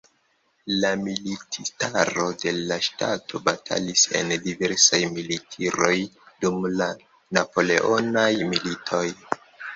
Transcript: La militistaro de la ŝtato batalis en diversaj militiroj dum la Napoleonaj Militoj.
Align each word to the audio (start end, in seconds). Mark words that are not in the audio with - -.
La 0.83 0.89
militistaro 1.01 2.23
de 2.43 2.53
la 2.71 2.77
ŝtato 2.87 3.41
batalis 3.49 4.07
en 4.21 4.33
diversaj 4.47 5.01
militiroj 5.19 5.93
dum 6.47 6.67
la 6.81 6.89
Napoleonaj 7.41 8.27
Militoj. 8.51 9.07